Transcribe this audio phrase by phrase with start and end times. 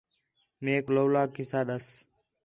[0.63, 1.87] میک لَولہ قصہ ݙَس